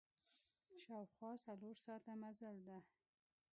[0.83, 2.77] شاوخوا څلور ساعته مزل ده.